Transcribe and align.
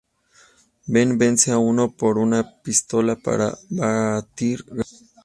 Ben 0.93 1.09
vence 1.19 1.51
a 1.51 1.59
uno 1.59 1.91
por 1.95 2.17
una 2.17 2.41
pistola 2.63 3.15
para 3.17 3.55
batir 3.69 4.63
grave. 4.65 4.89